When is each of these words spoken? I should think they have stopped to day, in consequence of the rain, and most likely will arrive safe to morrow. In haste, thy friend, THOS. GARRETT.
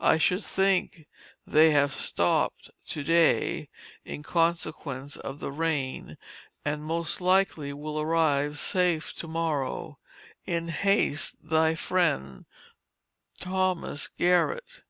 I 0.00 0.18
should 0.18 0.42
think 0.42 1.06
they 1.46 1.70
have 1.70 1.94
stopped 1.94 2.68
to 2.88 3.04
day, 3.04 3.68
in 4.04 4.24
consequence 4.24 5.16
of 5.16 5.38
the 5.38 5.52
rain, 5.52 6.18
and 6.64 6.82
most 6.82 7.20
likely 7.20 7.72
will 7.72 8.00
arrive 8.00 8.58
safe 8.58 9.12
to 9.14 9.28
morrow. 9.28 10.00
In 10.44 10.66
haste, 10.66 11.36
thy 11.48 11.76
friend, 11.76 12.44
THOS. 13.38 14.08
GARRETT. 14.18 14.82